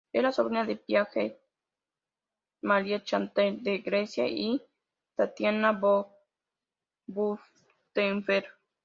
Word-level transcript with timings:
Es 0.11 0.23
la 0.23 0.31
sobrina 0.31 0.65
de 0.65 0.77
Pia 0.77 1.05
Getty, 1.05 1.37
Marie-Chantal 2.63 3.61
de 3.61 3.77
Grecia 3.77 4.27
y 4.27 4.59
Tatiana 5.15 5.73
von 5.73 6.07
Fürstenberg. 7.05 8.47